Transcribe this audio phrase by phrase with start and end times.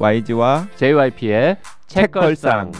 [0.00, 1.58] YG와 JYP의
[1.88, 2.70] 책걸상.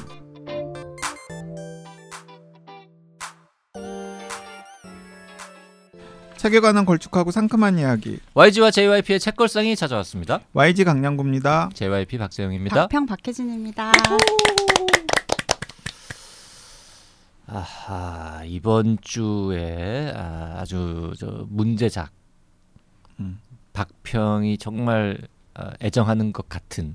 [6.36, 10.38] 책에 관한 걸쭉하고 상큼한 이야기 YG와 JYP의 책걸상이 찾아왔습니다.
[10.52, 11.70] YG 강량구입니다.
[11.74, 12.76] JYP 박재영입니다.
[12.86, 13.92] 박평 박혜진입니다.
[17.48, 22.12] 아하 이번 주에 아, 아주 저 문제작
[23.18, 23.40] 음.
[23.72, 25.18] 박평이 정말
[25.54, 26.94] 아, 애정하는 것 같은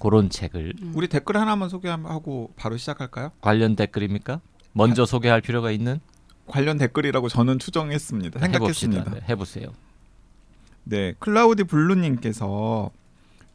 [0.00, 0.92] 그런 책을 음.
[0.94, 3.30] 우리 댓글 하나만 소개하고 바로 시작할까요?
[3.40, 4.40] 관련 댓글입니까?
[4.72, 6.00] 먼저 소개할 필요가 있는
[6.46, 8.40] 관련 댓글이라고 저는 추정했습니다.
[8.40, 9.00] 생각했습니다.
[9.02, 9.20] 해봅시다.
[9.20, 9.68] 네, 해보세요.
[10.84, 12.90] 네, 클라우디 블루님께서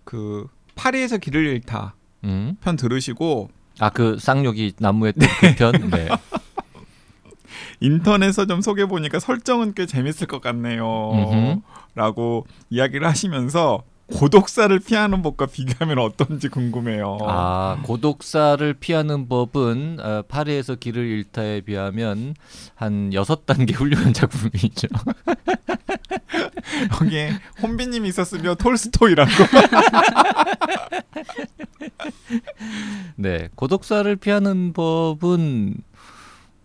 [0.05, 2.55] 그 파리에서 길을 잃다 음.
[2.61, 6.07] 편 들으시고 아 그 쌍욕이 나무에 뜬그편 네.
[7.81, 10.61] 인터넷에서 좀 소개 보니까 설정은 꽤 재밌을 것 음흠.
[10.61, 17.17] 같네요.라고 이야기를 하시면서 고독사를 피하는 법과 비교하면 어떤지 궁금해요.
[17.21, 22.35] 아 고독사를 피하는 법은 어, 파리에서 길을 잃다에 비하면
[22.75, 24.87] 한 여섯 단계 훌륭한 작품이죠.
[27.01, 27.31] 여기에
[27.61, 29.31] 혼비님이 있었으면 톨스토이라고.
[33.17, 35.75] 네, 고독사를 피하는 법은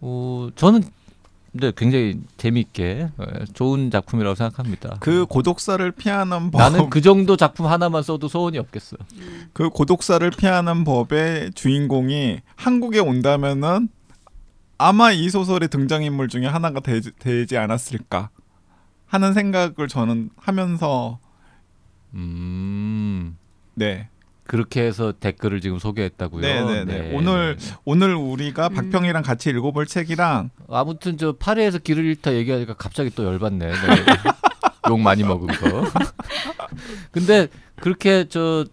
[0.03, 0.83] 어, 저는
[1.53, 4.99] 네, 굉장히 재미있게 어, 좋은 작품이라고 생각합니다.
[5.01, 6.59] 그 고독사를 피하는 법.
[6.59, 8.97] 나는 그 정도 작품 하나만 써도 소원이 없겠어.
[9.53, 13.89] 그 고독사를 피하는 법의 주인공이 한국에 온다면은
[14.79, 18.31] 아마 이 소설의 등장인물 중에 하나가 되, 되지 않았을까
[19.07, 21.19] 하는 생각을 저는 하면서
[22.15, 23.37] 음,
[23.75, 24.09] 네.
[24.51, 26.41] 그렇게 해서 댓글을 지금 소개했다고요.
[26.41, 26.85] 네네네.
[26.85, 27.13] 네.
[27.15, 28.75] 오늘 오늘 우리가 음.
[28.75, 33.67] 박평이랑 같이 읽어볼 책이랑 아무튼 저 파리에서 길을 잃다 얘기하니까 갑자기 또 열받네.
[33.67, 33.73] 네.
[34.91, 35.85] 욕 많이 먹은 거.
[37.13, 38.65] 근데 그렇게 저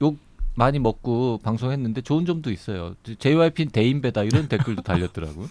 [0.00, 0.16] 욕
[0.54, 2.94] 많이 먹고 방송했는데 좋은 점도 있어요.
[3.18, 5.46] JYP는 대인배다 이런 댓글도 달렸더라고.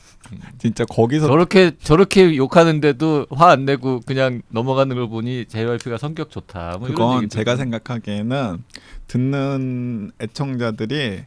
[0.58, 6.78] 진짜 거기서 저렇게 저렇게 욕하는데도 화 안 내고 그냥 넘어가는 걸 보니 JYP가 성격 좋다.
[6.80, 8.63] 뭐 그건 제가 좀- 생각하기에는
[9.07, 11.23] 듣는 애청자들이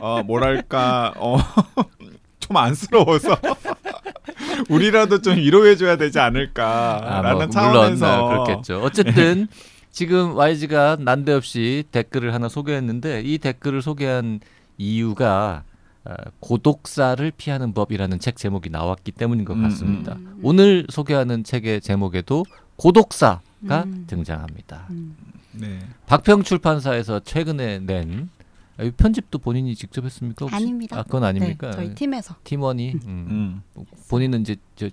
[0.00, 1.38] 어 뭐랄까 어
[2.46, 3.38] 좀 안쓰러워서
[4.70, 8.80] 우리라도 좀 위로해줘야 되지 아, 않을까라는 뭐, 차원에서 물론 아, 그렇겠죠.
[8.82, 9.48] 어쨌든
[9.90, 14.40] 지금 YG가 난데없이 댓글을 하나 소개했는데 이 댓글을 소개한
[14.78, 15.64] 이유가
[16.04, 20.14] 아, 고독사를 피하는 법이라는 책 제목이 나왔기 때문인 것 음, 같습니다.
[20.14, 20.38] 음.
[20.42, 22.44] 오늘 소개하는 책의 제목에도
[22.76, 24.04] 고독사가 음.
[24.06, 24.86] 등장합니다.
[25.56, 25.60] 음.
[25.60, 25.78] 네.
[26.06, 28.28] 박평 출판사에서 최근에 낸
[28.78, 30.44] 아, 이 편집도 본인이 직접 했습니까?
[30.44, 30.54] 혹시?
[30.54, 30.98] 아닙니다.
[30.98, 31.70] 아, 그건 아닙니까?
[31.70, 33.62] 네, 저희 팀에서 팀원이 음.
[33.76, 33.84] 음.
[34.08, 34.88] 본인은 이제 저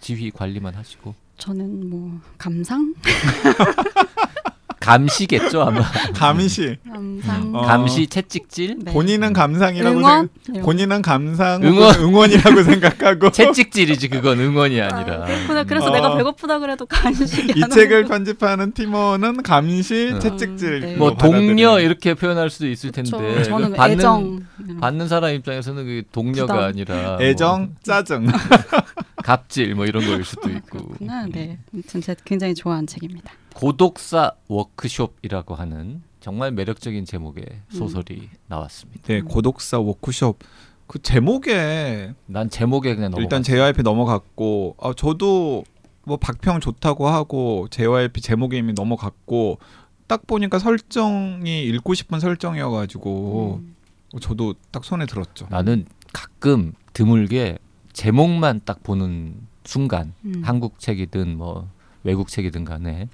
[0.00, 2.94] 지휘 관리만 하시고 저는 뭐 감상,
[4.80, 5.82] 감시겠죠 아마
[6.14, 7.62] 감시 감상, 어.
[7.62, 8.92] 감시 채찍질 네.
[8.92, 10.60] 본인은 감상이라고 응원, 생, 네.
[10.62, 11.94] 본인은 감상 응원.
[12.00, 15.64] 응원이라고 생각하고 채찍질이지 그건 응원이 아니라 아.
[15.64, 15.90] 그래서 어.
[15.90, 18.04] 내가 배고프다 그래도 간식이 이안 책을.
[18.04, 20.20] 편집하는 팀원은 감시 음.
[20.20, 20.96] 채찍질 네.
[20.96, 21.16] 뭐.
[21.16, 24.40] 동료 이렇게 표현할 수도 있을 텐데 저, 그 저는 받는 애정,
[24.80, 26.68] 받는 사람 입장에서는 그게 동료가 부담.
[26.68, 28.26] 아니라 뭐 애정 짜증
[29.28, 31.26] 갑질 뭐 이런 거일 수도 있고 그렇구나.
[31.26, 33.30] 네, 아무튼 제가 굉장히 좋아하는 책입니다.
[33.54, 39.02] 고독사 워크숍이라고 하는 정말 매력적인 제목의 소설이 나왔습니다.
[39.06, 40.38] 네 고독사 워크숍
[40.86, 43.22] 그 제목에 난 제목에 그냥 넘어.
[43.22, 45.62] 일단 JYP 넘어갔고 아, 저도
[46.04, 49.58] 뭐 박평 좋다고 하고 JYP 제목에 이미 넘어갔고
[50.06, 53.76] 딱 보니까 설정이 읽고 싶은 설정이어가지고 음.
[54.22, 55.48] 저도 딱 손에 들었죠.
[55.50, 55.84] 나는
[56.14, 57.58] 가끔 드물게
[57.98, 60.40] 제목만 딱 보는 순간 음.
[60.44, 61.68] 한국 책이든 뭐
[62.04, 63.08] 외국 책이든 간에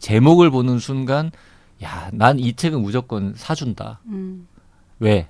[0.00, 1.30] 제목을 보는 순간
[1.82, 4.00] 야 난 이 책은 무조건 사준다.
[4.08, 4.46] 음.
[4.98, 5.28] 왜?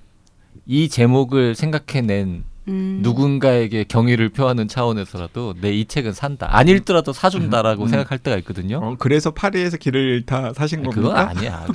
[0.67, 2.99] 이 제목을 생각해낸 음.
[3.03, 6.49] 누군가에게 경의를 표하는 차원에서라도 내 이 책은 산다.
[6.51, 7.89] 안 읽더라도 사준다라고 음.
[7.89, 8.79] 생각할 때가 있거든요.
[8.83, 11.11] 어, 그래서 파리에서 길을 잃다 사신 아니, 겁니까?
[11.11, 11.67] 그건 아니야.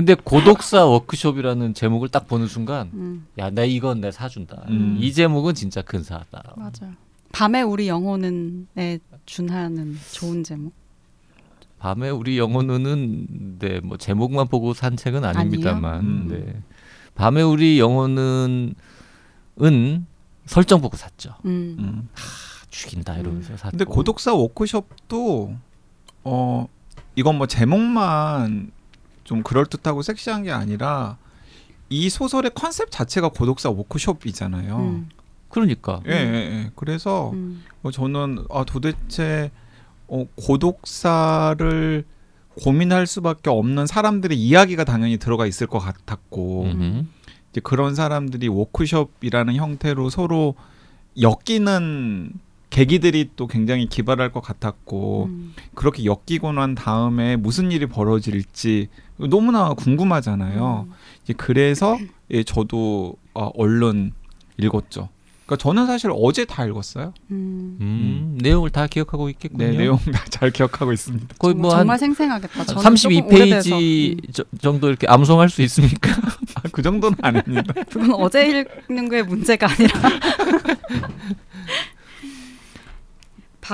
[0.00, 3.26] 근데 고독사 워크숍이라는 제목을 딱 보는 순간 음.
[3.36, 4.64] 야, 나 이건 내 사준다.
[4.70, 4.96] 음.
[4.98, 6.54] 이 제목은 진짜 근 사다.
[6.56, 6.94] 맞아요.
[7.32, 10.72] 밤에 우리 영혼은에 준하는 좋은 제목.
[11.78, 15.94] 밤에 우리 영혼은 네, 뭐 제목만 보고 산 책은 아닙니다만.
[15.94, 16.14] 아니에요?
[16.14, 16.28] 음.
[16.28, 16.62] 네.
[17.14, 18.72] 밤에 우리 영혼은
[19.60, 20.06] 은
[20.46, 21.34] 설정 보고 샀죠.
[21.44, 21.76] 음.
[21.78, 22.08] 음.
[22.70, 23.70] 죽인다 이러면서 샀고.
[23.72, 25.54] 근데 고독사 워크숍도
[26.24, 26.68] 어
[27.16, 28.72] 이건 뭐 제목만
[29.30, 31.16] 좀 그럴 듯하고 섹시한 게 아니라
[31.88, 34.76] 이 소설의 컨셉 자체가 고독사 워크숍이잖아요.
[34.76, 35.08] 음.
[35.48, 36.70] 그러니까 예, 예, 예.
[36.74, 37.62] 그래서 음.
[37.84, 39.52] 어, 저는 아 도대체
[40.08, 42.04] 어, 고독사를
[42.60, 47.04] 고민할 수밖에 없는 사람들의 이야기가 당연히 들어가 있을 것 같았고 음흠.
[47.50, 50.56] 이제 그런 사람들이 워크숍이라는 형태로 서로
[51.20, 52.32] 엮이는
[52.70, 55.54] 계기들이 또 굉장히 기발할 것 같았고 음.
[55.74, 58.88] 그렇게 엮이고 난 다음에 무슨 일이 벌어질지
[59.18, 60.86] 너무나 궁금하잖아요.
[60.88, 60.92] 음.
[61.24, 61.98] 이제 그래서
[62.30, 64.12] 예, 저도 어, 얼른
[64.56, 65.08] 읽었죠.
[65.46, 67.12] 그러니까 저는 사실 어제 다 읽었어요.
[67.32, 67.76] 음.
[67.80, 69.66] 음, 내용을 다 기억하고 있겠군요.
[69.66, 71.26] 네, 내용 다 잘 기억하고 있습니다.
[71.38, 72.64] 거의 정말, 뭐한 정말 생생하겠다.
[72.64, 73.76] 저는 조금 오래돼서.
[73.76, 76.12] 32페이지 정도 이렇게 암송할 수 있습니까?
[76.54, 77.74] 아, 그 정도는 아닙니다.
[77.76, 77.84] 음.
[77.90, 80.00] 그건 어제 읽는 게 문제가 아니라.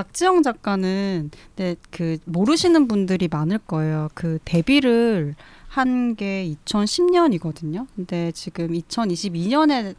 [0.00, 4.08] 박지영 작가는 네, 그 모르시는 분들이 많을 거예요.
[4.14, 5.34] 그 데뷔를
[5.68, 7.86] 한 게 2010년이거든요.
[7.96, 9.94] 근데 지금 2022년에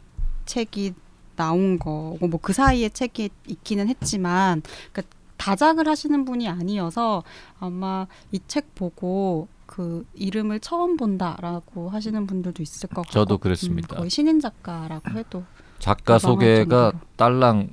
[0.46, 0.94] 책이
[1.36, 4.62] 나온 거고 뭐 그 사이에 책이 있기는 했지만
[4.92, 7.24] 그러니까 다작을 하시는 분이 아니어서
[7.58, 13.96] 아마 이 책 보고 그 이름을 처음 본다라고 하시는 분들도 있을 것 같고 저도 그랬습니다.
[13.96, 15.44] 음, 거의 신인 작가라고 해도
[15.80, 16.92] 작가 소개가 정도로.
[17.16, 17.68] 딸랑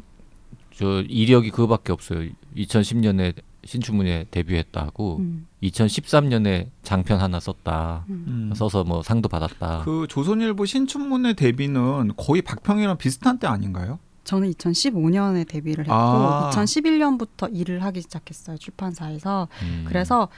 [0.78, 2.30] 저 이력이 그거밖에 없어요.
[2.56, 3.34] 2010년에
[3.64, 8.06] 신춘문예 데뷔했다고 음, 2013년에 장편 하나 썼다.
[8.10, 8.26] 음.
[8.28, 8.56] 음.
[8.56, 9.82] 써서 뭐 상도 받았다.
[9.84, 14.00] 그 조선일보 신춘문예 데뷔는 거의 박평이랑 비슷한 때 아닌가요?
[14.26, 16.50] 저는 2015년에 데뷔를 했고 아.
[16.52, 19.86] 2011년부터 일을 하기 시작했어요 출판사에서 음.
[19.88, 20.30] 그래서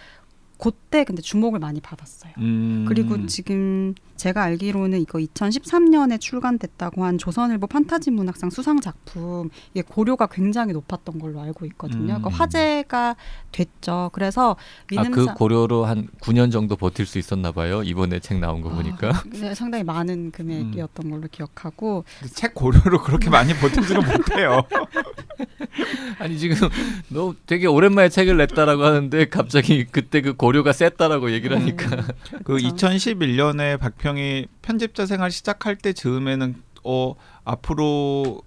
[0.57, 2.33] 그때 근데 주목을 많이 받았어요.
[2.39, 2.85] 음.
[2.87, 10.25] 그리고 지금 제가 알기로는 이거 2013년에 출간됐다고 한 조선일보 판타지 문학상 수상 작품 이게 고료가
[10.27, 12.15] 굉장히 높았던 걸로 알고 있거든요.
[12.15, 12.21] 음.
[12.21, 13.15] 그러니까 화제가
[13.51, 14.09] 됐죠.
[14.13, 14.55] 그래서 아,
[14.87, 17.83] 그 민음사 고려로 한 9년 정도 버틸 수 있었나 봐요.
[17.83, 19.09] 이번에 책 나온 거 보니까.
[19.09, 22.03] 아, 네, 상당히 많은 금액이었던 걸로 기억하고
[22.33, 24.63] 책 고려로 그렇게 많이 버티지는 못해요.
[26.17, 26.55] 아니 지금
[27.09, 32.07] 너 되게 오랜만에 책을 냈다라고 하는데 갑자기 그때 그 고 려가 셌다라고 얘기를 하니까 음,
[32.43, 32.75] 그 그렇죠.
[32.75, 38.41] 2011년에 박평이 편집자 생활 시작할 때 즈음에는 어 앞으로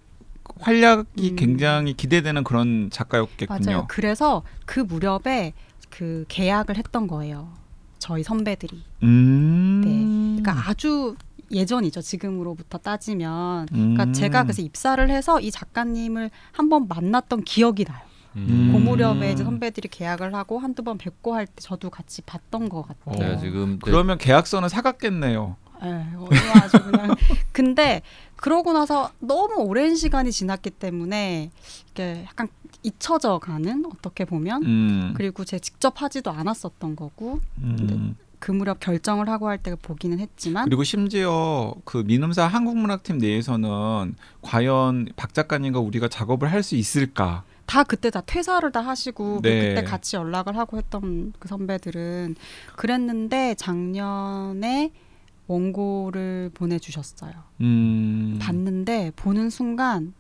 [0.61, 1.37] 활약이 음.
[1.37, 3.61] 굉장히 기대되는 그런 작가였겠군요.
[3.65, 3.87] 맞아요.
[3.89, 5.53] 그래서 그 무렵에
[5.89, 7.53] 그 계약을 했던 거예요.
[7.99, 8.83] 저희 선배들이.
[9.03, 10.39] 음.
[10.41, 11.17] 그러니까 아주
[11.51, 12.01] 예전이죠.
[12.01, 13.69] 지금으로부터 따지면.
[13.73, 13.95] 음.
[13.95, 18.10] 그러니까 제가 그래서 입사를 해서 이 작가님을 한번 만났던 기억이 나요.
[18.37, 18.71] 음.
[18.73, 22.83] 그 무렵에 이제 선배들이 계약을 하고 한두 번 뵙고 할 때 저도 같이 봤던 것
[22.87, 23.19] 같아요.
[23.19, 25.57] 제가 지금 그러면 계약서는 사갔겠네요.
[25.83, 26.29] 에, 어,
[26.63, 27.15] 아주 그냥.
[27.53, 28.03] 근데
[28.37, 31.51] 그러고 나서 너무 오랜 시간이 지났기 때문에
[31.91, 32.49] 이게 약간
[32.83, 35.15] 잊혀져 가는 어떻게 보면 음.
[35.17, 38.17] 그리고 제 직접 하지도 않았었던 거고 음.
[38.39, 45.09] 그 무렵 결정을 하고 할 때 보기는 했지만 그리고 심지어 그 민음사 한국문학팀 내에서는 과연
[45.17, 47.43] 박 작가님과 우리가 작업을 할 수 있을까?
[47.71, 49.69] 다 그때 다 퇴사를 다 하시고 그 네.
[49.69, 52.35] 그때 같이 연락을 하고 했던 그 선배들은
[52.75, 54.91] 그랬는데 작년에
[55.47, 57.33] 원고를 보내주셨어요.
[57.61, 58.41] 음.
[58.43, 60.15] 봤는데 보는 순간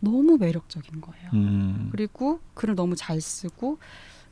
[0.00, 1.30] 너무 매력적인 거예요.
[1.34, 1.88] 음.
[1.92, 3.78] 그리고 글을 너무 잘 쓰고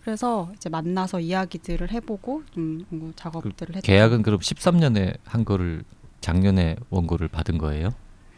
[0.03, 3.87] 그래서 이제 만나서 이야기들을 해보고 좀 작업들을 했죠.
[3.87, 5.85] 계약은 그럼 13년에 한 거를
[6.23, 7.91] 작년에 원고를 받은 거예요?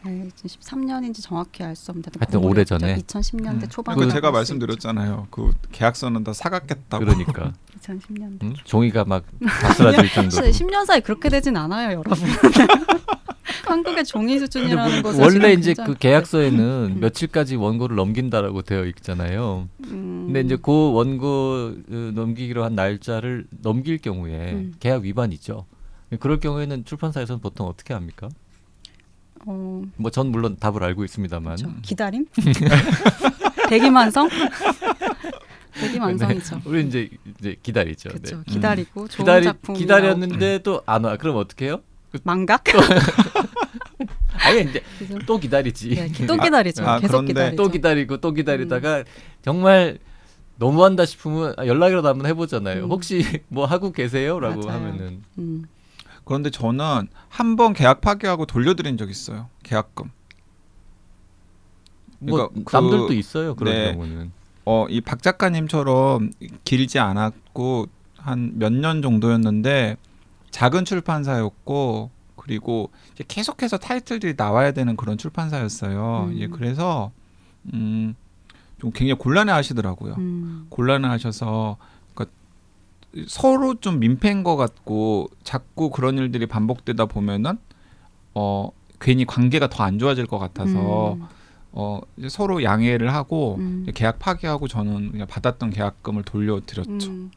[0.05, 2.97] 네, 13년인지 정확히 알 수 없는데 하여튼 오래 전에.
[2.97, 3.69] 2010년대 음.
[3.69, 5.27] 초반에 그 제가 말씀드렸잖아요.
[5.29, 7.03] 그 계약서는 다 사갔겠다고.
[7.03, 8.43] 그러니까 2010년대.
[8.43, 8.53] 응?
[8.63, 10.47] 종이가 막 바스라질 정도로.
[10.47, 12.17] 10년 사이 그렇게 되진 않아요, 여러분.
[13.65, 16.99] 한국의 종이 수준이라는 것은 원래 이제 그 계약서에는 음.
[17.01, 19.67] 며칠까지 원고를 넘긴다라고 되어 있잖아요.
[19.85, 24.73] 음, 근데 이제 그 원고 어, 넘기기로 한 날짜를 넘길 경우에 음.
[24.79, 25.65] 계약 위반이죠.
[26.19, 28.29] 그럴 경우에는 출판사에서는 보통 어떻게 합니까?
[29.45, 31.75] 어, 뭐전 물론 답을 알고 있습니다만 그렇죠.
[31.81, 32.25] 기다림?
[33.69, 34.29] 대기만성?
[35.79, 36.61] 대기만성이죠.
[36.65, 38.09] 우리 이제 이제 기다리죠.
[38.09, 38.37] 그렇죠.
[38.37, 38.43] 네.
[38.53, 41.15] 기다리고 좋은 기다리 작품 기다렸는데도 안 와.
[41.17, 41.81] 그럼 어떻게 해요?
[42.23, 42.63] 망각?
[44.41, 45.89] 아예 이제 그래서 또 기다리지.
[45.89, 46.85] 네, 또 기다리죠.
[46.85, 47.55] 아, 계속 그런데 기다리죠.
[47.63, 49.03] 또 기다리고 또 기다리다가
[49.41, 49.99] 정말
[50.57, 52.85] 너무한다 싶으면 아, 연락이라도 한번 해보잖아요.
[52.85, 52.91] 음.
[52.91, 54.69] 혹시 뭐 하고 계세요?라고.
[54.69, 55.65] 하면은 음.
[56.29, 59.49] 그런데 저는 한 번 계약 파기하고 돌려드린 적 있어요.
[59.63, 60.11] 계약금.
[62.19, 63.91] 뭐 그러니까 그- 남들도 있어요 그런 네.
[63.93, 64.31] 경우는.
[64.65, 66.31] 어, 이 박 작가님처럼
[66.65, 69.97] 길지 않았고 한 몇 년 정도였는데
[70.51, 76.27] 작은 출판사였고 그리고 이제 계속해서 타이틀들이 나와야 되는 그런 출판사였어요.
[76.29, 76.37] 음.
[76.37, 77.11] 예, 그래서
[77.73, 78.13] 음,
[78.79, 80.13] 좀 굉장히 곤란해 하시더라고요.
[80.19, 80.67] 음.
[80.69, 81.77] 곤란해 하셔서
[83.27, 87.57] 서로 좀 민폐인 것 같고 자꾸 그런 일들이 반복되다 보면은
[88.35, 91.23] 어 괜히 관계가 더 안 좋아질 것 같아서 음.
[91.71, 93.85] 어 이제 서로 양해를 하고 음.
[93.95, 97.09] 계약 파기하고 저는 그냥 받았던 계약금을 돌려드렸죠.
[97.09, 97.31] 음.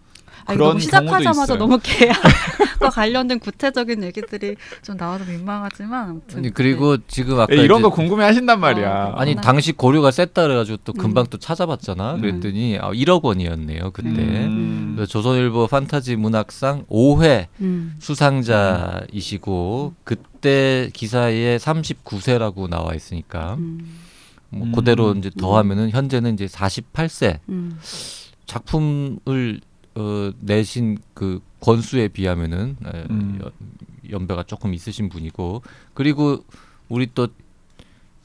[0.44, 6.38] 아, 이거 그런 너무 시작하자마자 경우도 너무 계약과 관련된 구체적인 얘기들이 좀 나와서 민망하지만 아무튼
[6.38, 8.90] 아니 그리고 지금 아까 예, 이런 이제 거 궁금해 하신단 말이야.
[8.90, 9.40] 어, 아니 네.
[9.40, 10.98] 당시 고려가 셌다 그래가지고 또 음.
[10.98, 12.14] 금방 또 찾아봤잖아.
[12.14, 12.20] 음.
[12.20, 14.08] 그랬더니 아, 1억 원이었네요 그때.
[14.08, 14.92] 음.
[14.96, 17.94] 그래서 조선일보 판타지 문학상 5회 음.
[17.98, 23.98] 수상자이시고 그때 기사에 39세라고 나와 있으니까 음.
[24.50, 24.72] 뭐 음.
[24.72, 27.78] 그대로 이제 더하면은 현재는 이제 48세 음.
[28.46, 29.60] 작품을
[29.94, 33.38] 어, 내신 그 권수에 비하면은 에, 음.
[33.42, 33.52] 연-
[34.11, 35.62] 연배가 조금 있으신 분이고
[35.94, 36.44] 그리고
[36.88, 37.28] 우리 또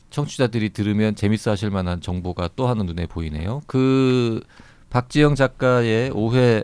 [0.09, 3.61] 청취자들이 들으면 재밌어 하실 만한 정보가 또 하나 눈에 보이네요.
[3.67, 4.41] 그
[4.89, 6.63] 박지영 작가의 5회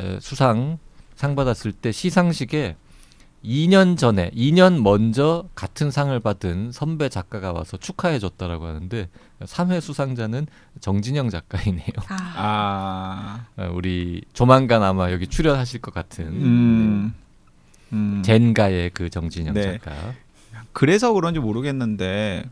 [0.00, 0.78] 에, 수상
[1.14, 2.76] 상 받았을 때 시상식에
[3.44, 9.08] 2년 전에 2년 먼저 같은 상을 받은 선배 작가가 와서 축하해 줬다라고 하는데
[9.40, 10.46] 3회 수상자는
[10.80, 11.88] 정진영 작가이네요.
[12.08, 13.46] 아.
[13.56, 13.62] 아.
[13.62, 17.14] 어, 우리 조만간 아마 여기 출연하실 것 같은 음.
[17.92, 18.22] 음.
[18.24, 19.78] 젠가의 그 정진영 네.
[19.78, 20.14] 작가.
[20.72, 22.44] 그래서 그런지 모르겠는데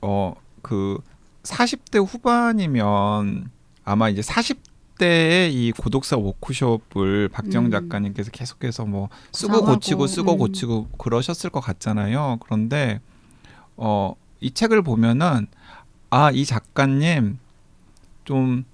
[0.00, 1.00] 어그
[1.42, 3.50] 40대 후반이면
[3.84, 4.67] 아마 이제 40
[4.98, 7.70] 대의 이 고독사 워크숍을 박정 음.
[7.70, 10.38] 작가님께서 계속해서 뭐 쓰고 고치고 쓰고 음.
[10.38, 12.38] 고치고 그러셨을 것 같잖아요.
[12.40, 13.00] 그런데
[13.76, 15.46] 어 이 책을 보면은
[16.10, 17.38] 아 이 작가님
[18.24, 18.64] 좀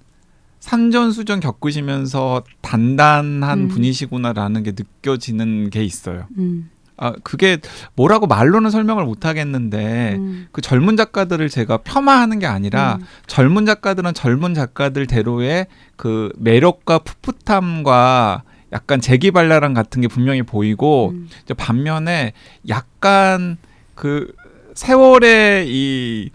[0.60, 3.68] 산전수전 겪으시면서 단단한 음.
[3.68, 6.26] 분이시구나라는 게 느껴지는 게 있어요.
[6.38, 6.70] 음.
[6.96, 7.58] 아 그게
[7.96, 10.46] 뭐라고 말로는 설명을 못 하겠는데 음.
[10.52, 13.06] 그 젊은 작가들을 제가 폄하하는 게 아니라 음.
[13.26, 21.28] 젊은 작가들은 젊은 작가들대로의 그 매력과 풋풋함과 약간 재기발랄함 같은 게 분명히 보이고 음.
[21.42, 22.32] 이제 반면에
[22.68, 23.56] 약간
[23.94, 24.32] 그
[24.74, 26.30] 세월의 이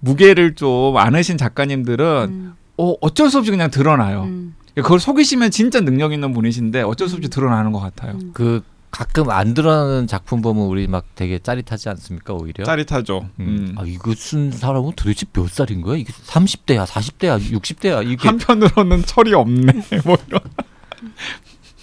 [0.00, 2.54] 무게를 좀 안으신 작가님들은 음.
[2.78, 4.22] 어, 어쩔 수 없이 그냥 드러나요.
[4.22, 4.54] 음.
[4.74, 7.30] 그걸 속이시면 진짜 능력 있는 분이신데 어쩔 수 없이 음.
[7.30, 8.12] 드러나는 것 같아요.
[8.12, 8.30] 음.
[8.32, 12.64] 그 가끔 안 드러나는 작품 보면 우리 막 되게 짜릿하지 않습니까 오히려?
[12.64, 13.28] 짜릿하죠.
[13.38, 13.46] 음.
[13.70, 13.74] 음.
[13.78, 15.96] 아 이거 쓴 사람은 도대체 몇 살인 거야?
[15.96, 18.28] 이게 30대야, 40대야, 60대야 이게.
[18.28, 19.72] 한편으로는 철이 없네.
[20.04, 20.40] 뭐 이런.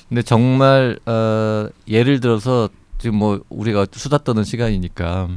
[0.10, 5.30] 근데 정말 어, 예를 들어서 지금 뭐 우리가 수다 떠는 시간이니까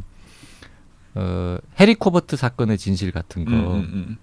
[1.15, 4.17] 어, 해리 코버트 사건의 진실 같은 거 음, 음, 음.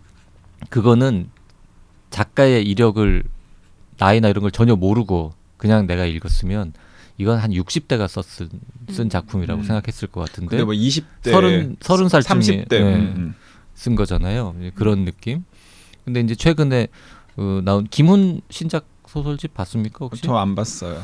[0.70, 1.30] 그거는
[2.10, 3.24] 작가의 이력을
[3.98, 6.74] 나이나 이런 걸 전혀 모르고 그냥 내가 읽었으면
[7.18, 8.50] 이건 한 60대가 썼은
[8.90, 9.10] 쓴 음.
[9.10, 9.66] 작품이라고 음.
[9.66, 12.74] 생각했을 것 같은데 근데 뭐 20대, 서른 서른 살쯤에 30대.
[12.74, 13.34] 예, 음,
[13.74, 14.56] 쓴 거잖아요.
[14.60, 15.44] 이제 그런 느낌.
[16.06, 16.88] 근데 이제 최근에
[17.38, 20.22] 어, 나온 김훈 신작 소설집 봤습니까 혹시?
[20.24, 21.02] 저 안 봤어요.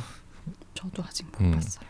[0.73, 1.51] 저도 아직 못 음.
[1.51, 1.85] 봤어요.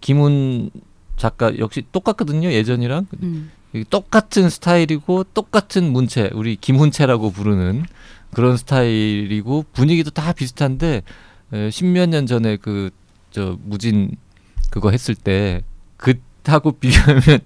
[0.00, 0.70] 김훈
[1.16, 3.50] 작가 역시 똑같거든요 예전이랑 음.
[3.90, 7.84] 똑같은 스타일이고 똑같은 문체 우리 김훈체라고 부르는
[8.32, 11.02] 그런 스타일이고 분위기도 다 비슷한데
[11.52, 12.90] 에, 십몇 년 전에 그
[13.36, 14.16] 저 무진
[14.70, 15.60] 그거 했을 때
[15.98, 17.40] 그하고 비교하면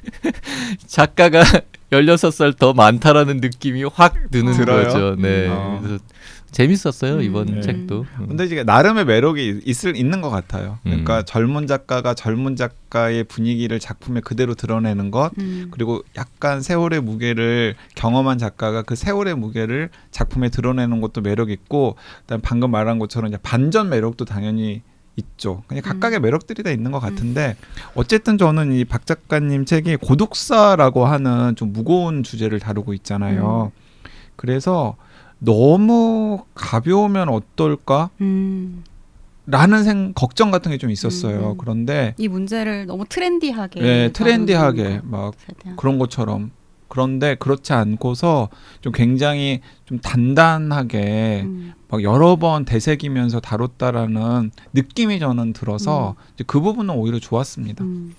[0.86, 1.42] 작가가
[1.92, 4.84] 16살 더 많다라는 느낌이 확 드는 들어요?
[4.84, 5.16] 거죠.
[5.16, 5.48] 네.
[5.48, 5.80] 음.
[5.82, 6.04] 그래서
[6.52, 7.60] 재밌었어요, 이번 네.
[7.60, 8.06] 책도.
[8.20, 8.28] 음.
[8.28, 10.78] 근데 이제 나름의 매력이 있을 있는 것 같아요.
[10.84, 11.22] 그러니까 음.
[11.26, 15.68] 젊은 작가가 젊은 작가의 분위기를 작품에 그대로 드러내는 것, 음.
[15.70, 22.40] 그리고 약간 세월의 무게를 경험한 작가가 그 세월의 무게를 작품에 드러내는 것도 매력 있고, 그다음
[22.40, 24.82] 방금 말한 것처럼 이제 반전 매력도 당연히
[25.16, 25.62] 있죠.
[25.66, 27.56] 그냥 각각의 매력들이 다 있는 것 같은데
[27.94, 33.72] 어쨌든 저는 이 박 작가님 책이 고독사라고 하는 좀 무거운 주제를 다루고 있잖아요.
[34.36, 34.96] 그래서
[35.38, 38.10] 너무 가벼우면 어떨까?
[38.20, 38.84] 음.
[39.46, 41.52] 라는 생 걱정 같은 게 좀 있었어요.
[41.52, 41.58] 음.
[41.58, 46.52] 그런데 이 문제를 너무 트렌디하게 네, 트렌디하게 막 대한- 그런 것처럼
[46.90, 48.50] 그런데 그렇지 않고서
[48.82, 51.72] 좀 굉장히 좀 단단하게 음.
[51.88, 57.84] 막 여러 번 되새기면서 다뤘다라는 느낌이 저는 들어서 이제 그 부분은 오히려 좋았습니다.
[57.84, 58.14] 음.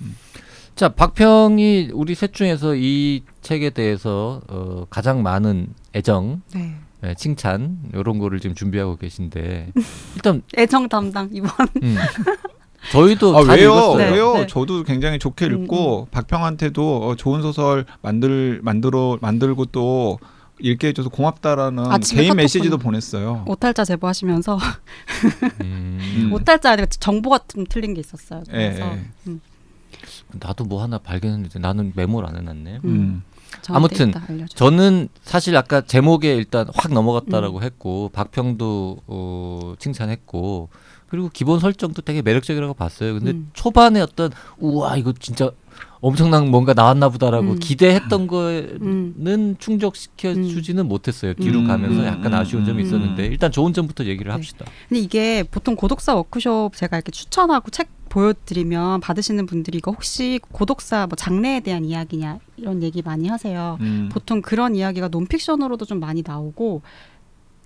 [0.75, 6.75] 자, 박평이 우리 셋 중에서 이 책에 대해서 어, 가장 많은 애정, 네.
[7.03, 9.73] 예, 칭찬 이런 거를 지금 준비하고 계신데
[10.15, 11.49] 일단 애정 담당 이번
[11.81, 11.97] 음,
[12.91, 13.69] 저희도 아잘 왜요?
[13.71, 13.97] 읽었어요.
[13.97, 14.33] 네, 왜요?
[14.33, 14.47] 네.
[14.47, 20.19] 저도 굉장히 좋게 음, 읽고 박평한테도 어, 좋은 소설 만들 만들어 만들고 또
[20.59, 23.43] 읽게 해줘서 고맙다라는 개인 메시지도 보내- 보냈어요.
[23.47, 24.57] 오탈자 제보하시면서
[25.61, 26.33] 음, 음.
[26.33, 28.43] 오탈자 아니고 정보가 좀 틀린 게 있었어요.
[28.49, 29.01] 예, 그래서 예.
[29.27, 29.41] 음.
[30.39, 32.79] 나도 뭐 하나 발견했는데 나는 메모를 안 해놨네.
[32.83, 32.89] 음.
[32.89, 33.23] 음.
[33.69, 34.13] 아무튼.
[34.55, 37.63] 저는 사실 아까 제목에 일단 확 넘어갔다라고 음.
[37.63, 40.69] 했고 박평도 어, 칭찬했고
[41.11, 43.15] 그리고 기본 설정도 되게 매력적이라고 봤어요.
[43.15, 43.49] 근데 음.
[43.51, 45.51] 초반에 어떤 우와 이거 진짜
[45.99, 47.59] 엄청난 뭔가 나왔나 보다라고 음.
[47.59, 49.55] 기대했던 거는 음.
[49.59, 50.47] 충족시켜 음.
[50.47, 51.33] 주지는 못했어요.
[51.33, 51.67] 뒤로 음.
[51.67, 52.39] 가면서 약간 음.
[52.39, 52.87] 아쉬운 점이 음.
[52.87, 54.31] 있었는데 일단 좋은 점부터 얘기를 네.
[54.31, 54.65] 합시다.
[54.87, 61.07] 근데 이게 보통 고독사 워크숍 제가 이렇게 추천하고 책 보여드리면 받으시는 분들이 이거 혹시 고독사
[61.07, 63.77] 뭐 장래에 대한 이야기냐 이런 얘기 많이 하세요.
[63.81, 64.09] 음.
[64.11, 66.81] 보통 그런 이야기가 논픽션으로도 좀 많이 나오고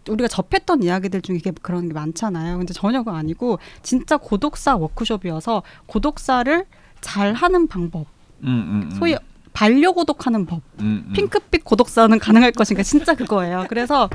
[0.09, 2.57] 우리가 접했던 이야기들 중에 그런 게 많잖아요.
[2.57, 6.65] 근데 전혀 그거 아니고 진짜 고독사 워크숍이어서 고독사를
[7.01, 8.07] 잘 하는 방법,
[8.43, 8.95] 음, 음, 음.
[8.97, 9.15] 소위
[9.53, 11.13] 반려 고독하는 법, 음, 음.
[11.13, 13.65] 핑크빛 고독사는 가능할 것인가 진짜 그거예요.
[13.69, 14.09] 그래서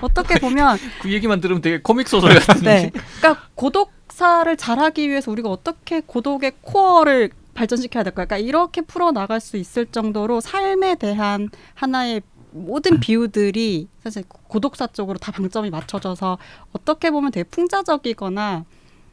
[0.00, 2.62] 어떻게 보면 그 얘기만 들으면 되게 코믹 소설 같은데.
[2.64, 8.24] 네, 그러니까 고독사를 잘하기 위해서 우리가 어떻게 고독의 코어를 발전시켜야 될까?
[8.24, 15.18] 그러니까 이렇게 풀어 나갈 수 있을 정도로 삶에 대한 하나의 모든 비유들이 사실 고독사 쪽으로
[15.18, 16.38] 다 방점이 맞춰져서
[16.72, 18.64] 어떻게 보면 되게 풍자적이거나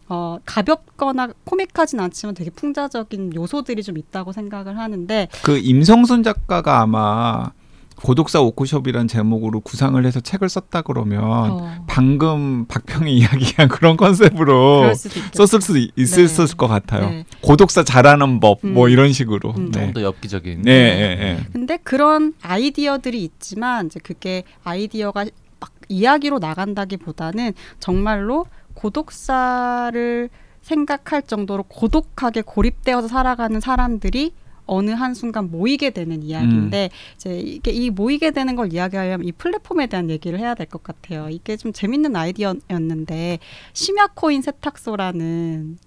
[0.09, 7.51] 어, 가볍거나 코믹하진 않지만 되게 풍자적인 요소들이 좀 있다고 생각을 하는데 그 임성순 작가가 아마
[7.95, 15.45] 고독사 워크숍이란 제목으로 구상을 해서 책을 썼다 그러면 어, 방금 박평이 이야기한 그런 컨셉으로 수도
[15.47, 16.53] 썼을 수 있- 있을 네.
[16.55, 17.09] 것 같아요.
[17.09, 17.25] 네.
[17.41, 18.89] 고독사 잘하는 법뭐 음.
[18.89, 19.51] 이런 식으로.
[19.57, 19.71] 음.
[19.71, 19.85] 네.
[19.85, 20.63] 좀더 엽기적인.
[20.63, 21.45] 네, 예, 예.
[21.53, 25.25] 근데 그런 아이디어들이 있지만 이제 그게 아이디어가
[25.59, 30.29] 막 이야기로 나간다기보다는 정말로 고독사를
[30.61, 34.33] 생각할 정도로 고독하게 고립되어서 살아가는 사람들이
[34.65, 39.87] 어느 한 순간 모이게 되는 이야기인데 이제 이게 이 모이게 되는 걸 이야기하려면 이 플랫폼에
[39.87, 41.27] 대한 얘기를 해야 될 것 같아요.
[41.29, 43.39] 이게 좀 재밌는 아이디어였는데
[43.73, 45.77] 심야 코인 세탁소라는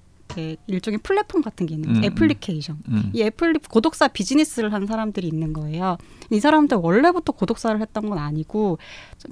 [0.67, 2.01] 일종의 플랫폼 같은 게 있는 거죠.
[2.01, 2.05] 음, 음.
[2.05, 2.79] 애플리케이션.
[2.89, 3.11] 음.
[3.15, 5.97] 이 애플 고독사 비즈니스를 하는 사람들이 있는 거예요.
[6.31, 8.79] 이 사람들 원래부터 고독사를 했던 건 아니고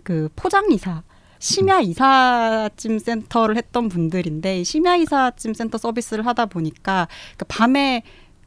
[0.02, 1.02] 그 포장 이사
[1.40, 8.02] 심야 이사짐 센터를 했던 분들인데 이 심야 이사짐 센터 서비스를 하다 보니까 그 밤에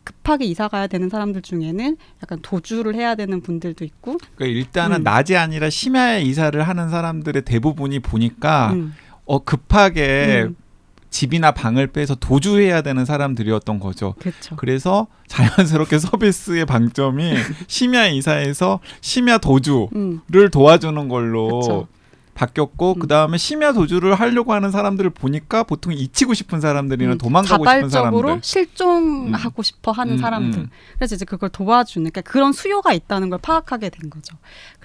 [0.07, 5.03] 급하게 이사 가야 되는 사람들 중에는 약간 도주를 해야 되는 분들도 있고 그러니까 일단은 음.
[5.03, 8.93] 낮이 아니라 심야에 이사를 하는 사람들의 대부분이 보니까 음,
[9.25, 10.55] 어 급하게 음.
[11.09, 14.15] 집이나 방을 빼서 도주해야 되는 사람들이었던 거죠.
[14.19, 14.55] 그렇죠.
[14.55, 17.33] 그래서 자연스럽게 서비스의 방점이
[17.67, 21.87] 심야 이사에서 심야 도주를 음, 도와주는 걸로 그쵸.
[22.37, 22.99] 바뀌었고 음.
[22.99, 27.89] 그 다음에 심야 도주를 하려고 하는 사람들을 보니까 보통 잊히고 싶은 사람들이나 음, 도망가고 싶은
[27.89, 28.39] 사람들.
[28.43, 30.59] 실종하고 싶어 하는 음, 사람들.
[30.59, 30.69] 음.
[30.95, 34.37] 그래서 이제 그걸 도와주는 그러니까 그런 수요가 있다는 걸 파악하게 된 거죠.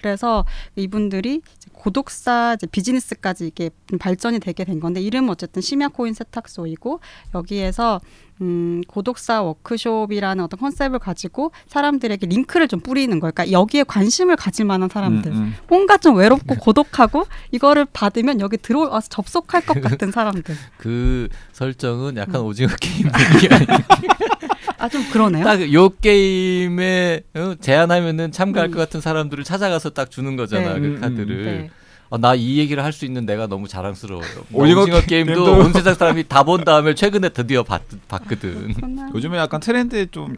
[0.02, 0.44] 그래서
[0.76, 6.12] 이분들이 이제 고독사 이제 비즈니스까지 이게 좀 발전이 되게 된 건데 이름은 어쨌든 심야 코인
[6.14, 7.00] 세탁소이고
[7.34, 8.00] 여기에서
[8.40, 13.32] 음, 고독사 워크숍이라는 어떤 컨셉을 가지고 사람들에게 링크를 좀 뿌리는 거예요.
[13.32, 15.30] 그러니까 여기에 관심을 가질 만한 사람들.
[15.30, 15.54] 음, 음.
[15.68, 20.56] 뭔가 좀 외롭고 고독하고 이거를 받으면 여기 들어와서 접속할 것 같은 사람들.
[20.76, 22.46] 그 설정은 약간 음.
[22.46, 23.66] 오징어 게임 아니에요?
[24.78, 25.44] 아 좀 그러네요.
[25.44, 28.72] 딱 요 게임에 어, 제안하면은 참가할 음.
[28.72, 30.80] 것 같은 사람들을 찾아가서 딱 주는 거잖아 네.
[30.80, 31.00] 그 음, 음.
[31.00, 31.44] 카드를.
[31.44, 31.70] 네.
[32.10, 34.26] 어, 나이 얘기를 할 수 있는 내가 너무 자랑스러워요.
[34.52, 38.74] 오징어 오징어, 게임도 게임도 온 세상 사람이 다 본 다음에 최근에 드디어 봤, 봤거든.
[39.14, 40.36] 요즘에 약간 트렌드에 좀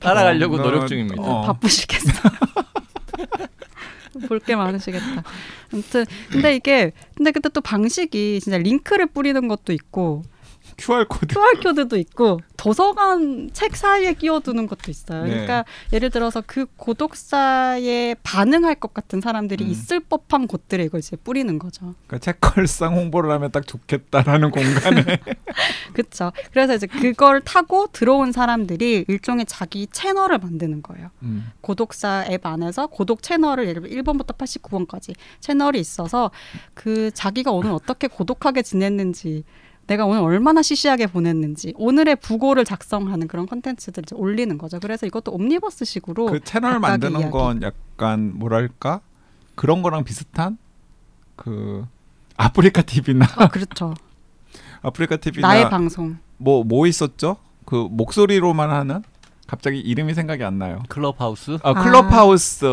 [0.00, 1.22] 따라가려고 어, 노력 중입니다.
[1.22, 1.42] 어.
[1.42, 2.12] 바쁘시겠어.
[4.28, 5.22] 볼게 많으시겠다.
[5.72, 10.22] 아무튼 근데 이게 근데 그때 또 방식이 진짜 링크를 뿌리는 것도 있고
[10.76, 11.34] QR 코드.
[11.34, 15.24] QR 코드도 있고 도서관 책 사이에 끼워두는 것도 있어요.
[15.24, 15.30] 네.
[15.30, 19.70] 그러니까 예를 들어서 그 고독사에 반응할 것 같은 사람들이 음.
[19.70, 21.94] 있을 법한 곳들에 이걸 이제 뿌리는 거죠.
[22.06, 25.04] 그러니까 책걸상 홍보를 하면 딱 좋겠다라는 공간에
[25.92, 26.32] 그렇죠.
[26.52, 31.10] 그래서 이제 그걸 타고 들어온 사람들이 일종의 자기 채널을 만드는 거예요.
[31.22, 31.52] 음.
[31.60, 36.30] 고독사 앱 안에서 고독 채널을 예를 들어 1번부터 89번까지 채널이 있어서
[36.74, 39.44] 그 자기가 오늘 어떻게 고독하게 지냈는지
[39.86, 44.80] 내가 오늘 얼마나 시시하게 보냈는지 오늘의 부고를 작성하는 그런 컨텐츠들을 이제 올리는 거죠.
[44.80, 47.30] 그래서 이것도 옴니버스식으로 그 채널 만드는 이야기.
[47.30, 49.00] 건 약간 뭐랄까
[49.54, 50.58] 그런 거랑 비슷한
[51.36, 51.86] 그
[52.36, 53.94] 아프리카 TV나 아, 그렇죠.
[54.82, 56.18] 아프리카 TV나 나의 방송.
[56.38, 57.36] 뭐뭐 있었죠?
[57.64, 59.02] 그 목소리로만 하는
[59.46, 60.82] 갑자기 이름이 생각이 안 나요.
[60.88, 61.58] 클럽하우스.
[61.62, 62.66] 아, 클럽하우스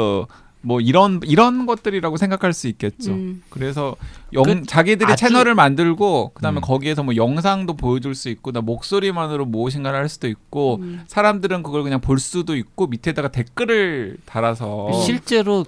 [0.66, 3.12] 뭐 이런 이런 것들이라고 생각할 수 있겠죠.
[3.12, 3.96] 음, 그래서
[4.32, 6.62] 영 그 자기들이 아주- 채널을 만들고 그다음에 음.
[6.62, 11.02] 거기에서 뭐 영상도 보여줄 수 있고 나 목소리만으로 무엇인가를 할 수도 있고 음.
[11.08, 15.66] 사람들은 그걸 그냥 볼 수도 있고 밑에다가 댓글을 달아서 실제로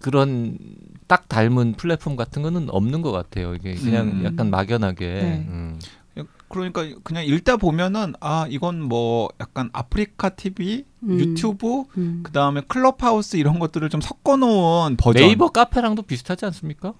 [0.00, 0.56] 그런
[1.08, 3.54] 딱 닮은 플랫폼 같은 거는 없는 것 같아요.
[3.54, 4.24] 이게 그냥 음.
[4.24, 5.06] 약간 막연하게.
[5.06, 5.46] 네.
[6.50, 6.72] 음.
[6.72, 11.20] 그러니까 그냥 읽다 보면은 아 이건 뭐 약간 아프리카 TV, 음.
[11.20, 12.20] 유튜브, 음.
[12.22, 15.22] 그 다음에 클럽하우스 이런 것들을 좀 섞어놓은 버전.
[15.22, 16.92] 네이버 카페랑도 비슷하지 않습니까?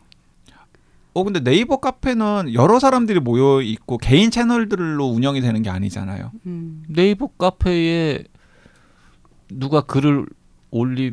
[1.13, 6.31] 어 근데 네이버 카페는 여러 사람들이 모여 있고 개인 채널들로 운영이 되는 게 아니잖아요.
[6.47, 6.85] 음.
[6.89, 8.25] 네이버 카페에
[9.51, 10.27] 누가 글을
[10.71, 11.13] 올리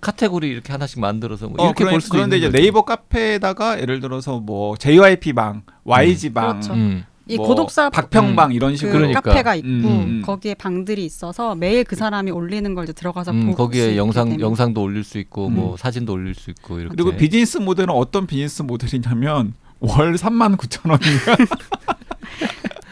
[0.00, 2.58] 카테고리 이렇게 하나씩 만들어서 뭐 어, 이렇게 그러, 볼 수도 그런데 이제 거죠.
[2.58, 6.72] 네이버 카페에다가 예를 들어서 뭐 JYP 방, YG 방, 그렇죠.
[6.72, 7.04] 음.
[7.28, 8.52] 이 뭐 고독사 박평방 음.
[8.52, 9.20] 이런 그 식으로 그러니까.
[9.20, 10.22] 카페가 있고 음, 음.
[10.24, 14.28] 거기에 방들이 있어서 매일 그 사람이 올리는 걸 이제 들어가서 음, 보고 수 거기에 영상
[14.28, 14.44] 때문에.
[14.44, 15.76] 영상도 올릴 수 있고 뭐 음.
[15.76, 21.36] 사진도 올릴 수 있고 이렇게 그리고 비즈니스 모델은 어떤 비즈니스 모델이냐면 월 3만 9천 원인가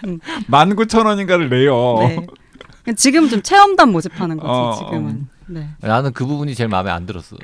[0.07, 0.19] 음.
[0.49, 1.97] 1만 9천 원인가를 내요.
[2.01, 2.93] 네.
[2.97, 5.29] 지금 좀 체험단 모집하는 거지 어, 지금은.
[5.47, 5.69] 네.
[5.81, 7.37] 나는 그 부분이 제일 마음에 안 들었어.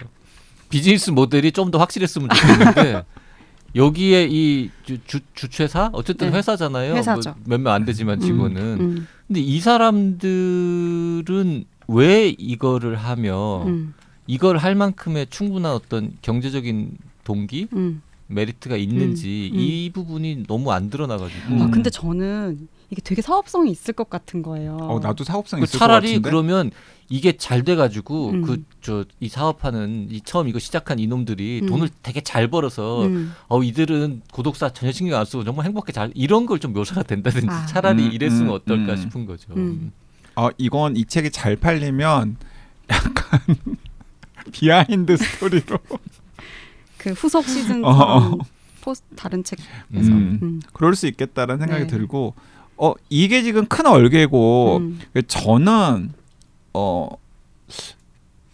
[0.68, 3.04] 비즈니스 모델이 좀 더 확실했으면 좋겠는데
[3.74, 6.38] 여기에 이 주, 주, 주최사 어쨌든 네.
[6.38, 6.94] 회사잖아요.
[6.94, 7.34] 회사죠.
[7.44, 8.60] 몇명안 되지만 직원은.
[8.80, 11.24] 음, 근데 이 사람들은
[11.88, 13.94] 왜 이거를 하며 음,
[14.26, 18.02] 이걸 할 만큼의 충분한 어떤 경제적인 동기 음.
[18.28, 19.60] 메리트가 있는지 음, 음.
[19.60, 21.62] 이 부분이 너무 안 드러나가지고 음.
[21.62, 24.76] 아 근데 저는 이게 되게 사업성이 있을 것 같은 거예요.
[24.76, 26.28] 어, 나도 사업성 그 있을 것 차라리 같은데.
[26.28, 26.70] 그러면
[27.08, 28.42] 이게 잘 돼가지고 음.
[28.42, 31.68] 그저 이 사업하는 이 처음 이거 시작한 이놈들이 음.
[31.68, 33.32] 돈을 되게 잘 벌어서 음.
[33.48, 37.46] 어 이들은 고독사 전혀 신경 안 쓰고 정말 행복하게 잘 이런 걸 좀 묘사가 된다든지
[37.48, 37.66] 아.
[37.66, 38.96] 차라리 음, 이랬으면 음, 어떨까 음.
[38.96, 39.52] 싶은 거죠.
[39.56, 39.92] 음.
[40.36, 42.36] 어, 이건 이 책이 잘 팔리면
[42.90, 43.40] 약간
[44.52, 45.78] 비하인드 스토리로
[46.98, 48.38] 그 후속 시즌 어, 어.
[48.80, 50.38] 포스 다른 책에서 음.
[50.42, 50.60] 음.
[50.72, 51.86] 그럴 수 있겠다라는 생각이 네.
[51.88, 52.34] 들고
[52.82, 55.00] 어 이게 지금 큰 얼개고 음.
[55.28, 56.12] 저는
[56.72, 57.08] 어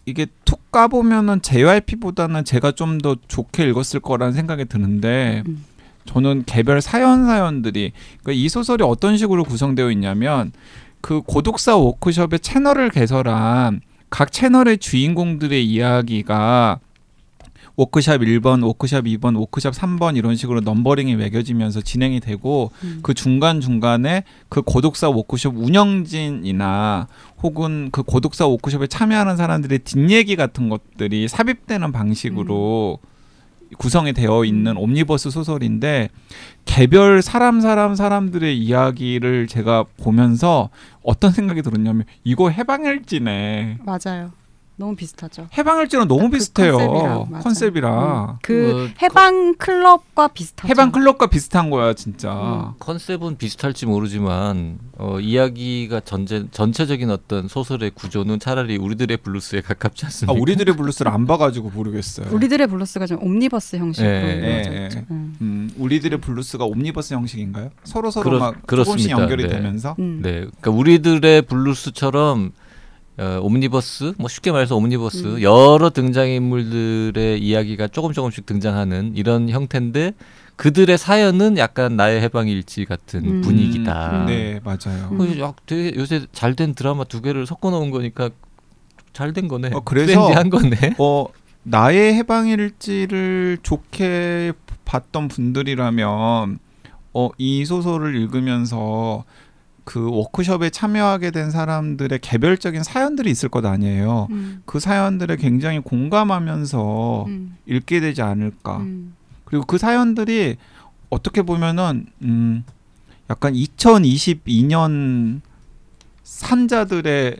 [0.05, 5.63] 이게 툭 까보면은 JYP보다는 제가 좀 더 좋게 읽었을 거라는 생각이 드는데 음.
[6.05, 10.51] 저는 개별 사연 사연들이 그러니까 이 소설이 어떤 식으로 구성되어 있냐면
[10.99, 16.79] 그 고독사 워크숍의 채널을 개설한 각 채널의 주인공들의 이야기가
[17.77, 22.99] 워크샵 1번, 워크샵 2번, 워크샵 3번 이런 식으로 넘버링이 매겨지면서 진행이 되고 음.
[23.03, 27.07] 그 중간 중간에 그 고독사 워크숍 운영진이나
[27.43, 32.97] 혹은 그 고독사 워크숍에 참여하는 사람들의 뒷얘기 같은 것들이 삽입되는 방식으로
[33.77, 34.77] 구성이 되어 있는 음.
[34.77, 36.09] 옴니버스 소설인데
[36.65, 40.69] 개별 사람 사람 사람들의 이야기를 제가 보면서
[41.03, 43.79] 어떤 생각이 들었냐면 이거 해방일지네.
[43.85, 44.31] 맞아요.
[44.79, 45.47] 너무 비슷하죠.
[45.57, 46.77] 해방일지랑 너무 그 비슷해요.
[46.77, 47.41] 컨셉이랑.
[47.41, 48.29] 컨셉이랑.
[48.29, 48.35] 음.
[48.43, 50.69] 그 어, 해방 클럽과 비슷하죠.
[50.69, 52.31] 해방 클럽과 비슷한 거야 진짜.
[52.31, 52.73] 음.
[52.77, 60.07] 컨셉은 비슷할지 모르지만 어, 이야기가 전제, 전체적인 어떤 소설의 구조는 차라리 우리들의 블루스에 가깝지 아,
[60.07, 60.39] 않습니까?
[60.39, 62.27] 우리들의 블루스를 안 봐가지고 모르겠어요.
[62.31, 64.99] 우리들의 블루스가 좀 옴니버스 형식으로 예, 이루어져 예, 있죠.
[64.99, 65.05] 예.
[65.09, 65.35] 음.
[65.41, 67.71] 음, 우리들의 블루스가 옴니버스 형식인가요?
[67.83, 69.21] 서로 서로 그렇- 막 조금씩 그렇습니다.
[69.23, 69.49] 연결이 네.
[69.49, 69.95] 되면서.
[69.97, 70.19] 음.
[70.21, 72.51] 네, 그러니까 우리들의 블루스처럼
[73.19, 75.41] 어, 옴니버스, 뭐 쉽게 말해서 옴니버스 음.
[75.41, 80.13] 여러 등장인물들의 이야기가 조금 조금씩 등장하는 이런 형태인데
[80.55, 83.41] 그들의 사연은 약간 나의 해방일지 같은 음.
[83.41, 84.21] 분위기다.
[84.21, 84.25] 음.
[84.27, 85.09] 네 맞아요.
[85.11, 85.21] 음.
[85.21, 88.29] 어, 야, 되게 요새 잘 된 드라마 두 개를 섞어 놓은 거니까
[89.13, 89.71] 잘 된 거네.
[89.73, 90.95] 어, 그래서- 트렌디한 거네.
[90.99, 91.25] 어
[91.63, 94.53] 나의 해방일지를 좋게
[94.85, 96.59] 봤던 분들이라면
[97.13, 99.23] 어 이 소설을 읽으면서
[99.87, 104.27] 그 워크숍에 참여하게 된 사람들의 개별적인 사연들이 있을 것 아니에요.
[104.31, 104.61] 음.
[104.65, 107.55] 그 사연들에 굉장히 공감하면서 음.
[107.65, 108.79] 읽게 되지 않을까.
[108.79, 109.15] 음.
[109.45, 110.57] 그리고 그 사연들이
[111.09, 112.65] 어떻게 보면은 음
[113.29, 115.39] 약간 2022년
[116.21, 117.39] 산자들의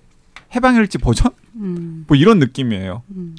[0.56, 2.06] 해방일지 버전 음.
[2.08, 3.04] 뭐 이런 느낌이에요.
[3.10, 3.36] 음.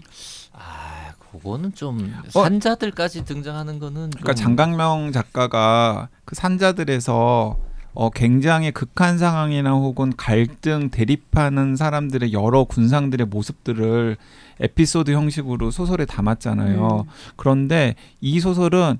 [0.52, 2.42] 아, 그거는 좀 어.
[2.42, 7.67] 산자들까지 등장하는 거는 그러니까 좀 장강명 작가가 그 산자들에서
[7.98, 14.16] 어 굉장히 극한 상황이나 혹은 갈등 대립하는 사람들의 여러 군상들의 모습들을
[14.60, 17.06] 에피소드 형식으로 소설에 담았잖아요.
[17.08, 17.10] 음.
[17.34, 18.98] 그런데 이 소설은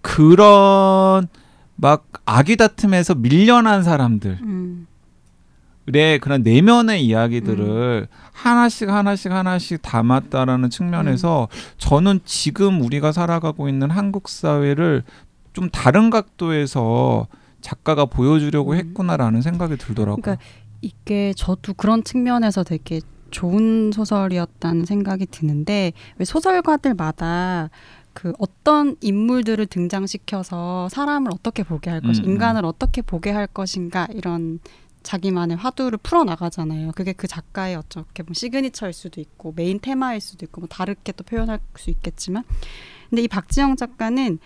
[0.00, 1.28] 그런
[1.74, 4.86] 막 아기 다툼에서 밀려난 사람들의 음.
[6.22, 15.02] 그런 내면의 이야기들을 하나씩 하나씩 하나씩 담았다라는 측면에서 저는 지금 우리가 살아가고 있는 한국 사회를
[15.52, 17.26] 좀 다른 각도에서
[17.66, 18.76] 작가가 보여주려고 음.
[18.76, 20.22] 했구나라는 생각이 들더라고요.
[20.22, 20.44] 그러니까
[20.82, 23.00] 이게 저도 그런 측면에서 되게
[23.32, 27.70] 좋은 소설이었다는 생각이 드는데 왜 소설가들마다
[28.12, 32.30] 그 어떤 인물들을 등장시켜서 사람을 어떻게 보게 할 것이 음, 음.
[32.30, 34.60] 인간을 어떻게 보게 할 것인가 이런
[35.02, 36.92] 자기만의 화두를 풀어 나가잖아요.
[36.94, 41.24] 그게 그 작가의 어떻게 보면 시그니처일 수도 있고 메인 테마일 수도 있고 뭐 다르게 또
[41.24, 42.44] 표현할 수 있겠지만
[43.10, 44.38] 근데 이 박지영 작가는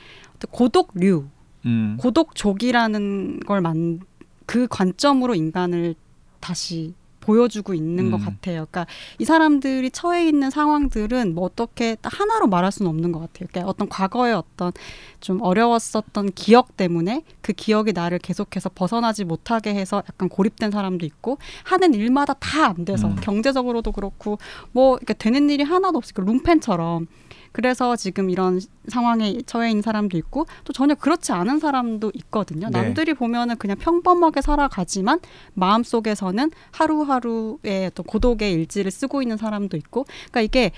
[0.50, 1.28] 고독류
[1.66, 1.96] 음.
[2.00, 4.00] 고독족이라는 걸 만
[4.46, 5.94] 그 관점으로 인간을
[6.40, 8.24] 다시 보여주고 있는 것 음.
[8.24, 8.66] 같아요.
[8.68, 8.86] 그러니까
[9.20, 13.46] 이 사람들이 처해 있는 상황들은 뭐 어떻게 딱 하나로 말할 수는 없는 것 같아요.
[13.48, 14.72] 그러니까 어떤 과거의 어떤
[15.20, 21.38] 좀 어려웠었던 기억 때문에 그 기억이 나를 계속해서 벗어나지 못하게 해서 약간 고립된 사람도 있고
[21.62, 23.16] 하는 일마다 다 안 돼서 음.
[23.20, 24.38] 경제적으로도 그렇고
[24.72, 27.06] 뭐 이렇게 되는 일이 하나도 없으니까 룸펜처럼
[27.52, 32.68] 그래서 지금 이런 상황에 처해 있는 사람도 있고 또 전혀 그렇지 않은 사람도 있거든요.
[32.70, 32.80] 네.
[32.80, 35.20] 남들이 보면은 그냥 평범하게 살아가지만
[35.54, 40.72] 마음 속에서는 하루하루의 어떤 고독의 일지를 쓰고 있는 사람도 있고, 그러니까 이게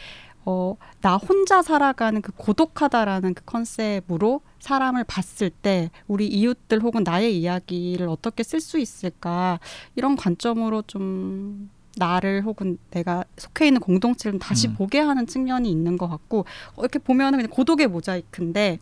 [0.44, 7.38] 어, 나 혼자 살아가는 그 고독하다라는 그 컨셉으로 사람을 봤을 때 우리 이웃들 혹은 나의
[7.38, 9.60] 이야기를 어떻게 쓸 수 있을까
[9.94, 14.74] 이런 관점으로 좀 나를 혹은 내가 속해 있는 공동체를 다시 음.
[14.74, 18.78] 보게 하는 측면이 있는 것 같고 어, 이렇게 보면은 그냥 고독의 모자이크인데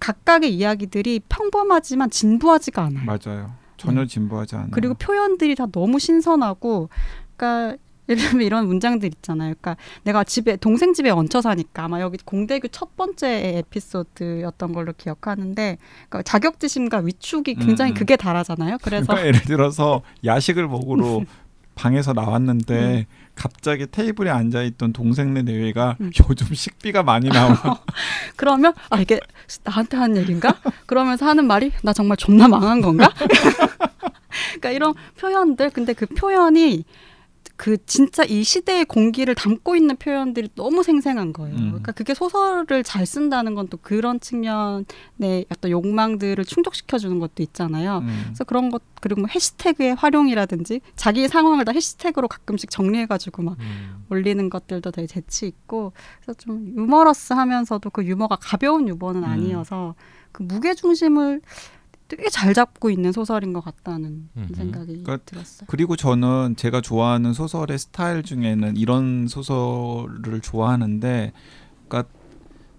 [0.00, 3.04] 각각의 이야기들이 평범하지만 진부하지가 않아요.
[3.04, 3.52] 맞아요.
[3.76, 4.70] 전혀 진부하지 않아요.
[4.72, 6.88] 그리고 표현들이 다 너무 신선하고
[7.36, 7.76] 그러니까
[8.10, 9.54] 예를 들면 이런 문장들 있잖아요.
[9.60, 15.78] 그러니까 내가 집에 동생 집에 얹혀 사니까 아마 여기 공대교 첫 번째 에피소드였던 걸로 기억하는데
[16.08, 17.94] 그러니까 자격지심과 위축이 굉장히 음.
[17.94, 18.78] 극에 달하잖아요.
[18.82, 21.20] 그래서 그러니까 예를 들어서 야식을 먹으러
[21.80, 26.10] 방에서 나왔는데 갑자기 테이블에 앉아 있던 동생네 내외가 음.
[26.28, 27.56] 요즘 식비가 많이 나와.
[28.36, 29.18] 그러면 아 이게
[29.64, 30.54] 나한테 하는 얘기인가?
[30.84, 33.10] 그러면서 하는 말이 나 정말 존나 망한 건가?
[34.60, 36.84] 그러니까 이런 표현들 근데 그 표현이
[37.60, 41.54] 그 진짜 이 시대의 공기를 담고 있는 표현들이 너무 생생한 거예요.
[41.54, 41.64] 음.
[41.68, 47.98] 그러니까 그게 소설을 잘 쓴다는 건 또 그런 측면의 어떤 욕망들을 충족시켜 주는 것도 있잖아요.
[47.98, 48.22] 음.
[48.28, 53.56] 그래서 그런 것 그리고 뭐 해시태그의 활용이라든지 자기 상황을 다 해시태그로 가끔씩 정리해 가지고 막
[53.60, 54.04] 음.
[54.08, 55.92] 올리는 것들도 되게 재치 있고
[56.22, 59.28] 그래서 좀 유머러스하면서도 그 유머가 가벼운 유머는 음.
[59.28, 59.94] 아니어서
[60.32, 61.42] 그 무게 중심을
[62.10, 64.54] 되게 잘 잡고 있는 소설인 것 같다는 음흠.
[64.54, 65.66] 생각이 그러니까 들었어요.
[65.68, 71.32] 그리고 저는 제가 좋아하는 소설의 스타일 중에는 이런 소설을 좋아하는데,
[71.88, 72.12] 그러니까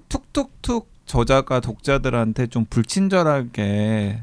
[0.09, 4.21] 툭툭툭 저자가 독자들한테 좀 불친절하게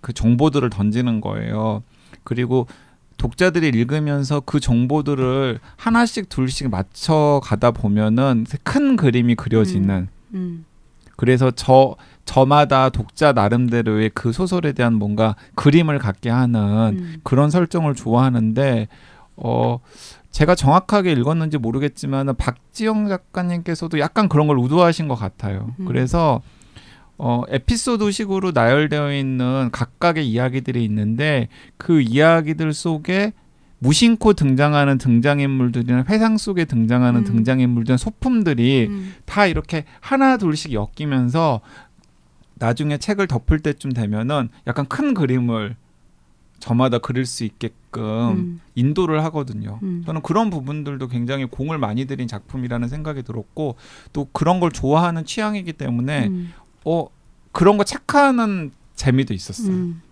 [0.00, 1.82] 그 정보들을 던지는 거예요.
[2.22, 2.68] 그리고
[3.16, 10.64] 독자들이 읽으면서 그 정보들을 하나씩 둘씩 맞춰 가다 보면은 큰 그림이 그려지는 음,
[11.16, 16.60] 그래서 저 저마다 독자 나름대로의 그 소설에 대한 뭔가 그림을 갖게 하는
[16.98, 18.88] 음, 그런 설정을 좋아하는데
[19.36, 19.80] 어
[20.30, 25.74] 제가 정확하게 읽었는지 모르겠지만 박지영 작가님께서도 약간 그런 걸 의도하신 것 같아요.
[25.78, 25.84] 음.
[25.84, 26.40] 그래서
[27.18, 33.32] 어 에피소드식으로 나열되어 있는 각각의 이야기들이 있는데 그 이야기들 속에
[33.82, 37.24] 무심코 등장하는 등장인물들이나 회상 속에 등장하는 음.
[37.24, 41.60] 등장인물들 소품들이 음, 다 이렇게 하나 둘씩 엮이면서
[42.54, 45.76] 나중에 책을 덮을 때쯤 되면은 약간 큰 그림을
[46.62, 49.80] 저마다 그릴 수 있게끔 음, 인도를 하거든요.
[49.82, 50.04] 음.
[50.06, 53.74] 저는 그런 부분들도 굉장히 공을 많이 들인 작품이라는 생각이 들었고
[54.12, 56.52] 또 그런 걸 좋아하는 취향이기 때문에 음,
[56.84, 57.08] 어
[57.50, 59.72] 그런 거 체크하는 재미도 있었어요.
[59.72, 60.02] 음,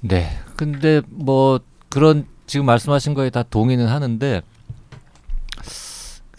[0.00, 0.28] 네.
[0.56, 4.42] 근데 뭐 그런 지금 말씀하신 거에 다 동의는 하는데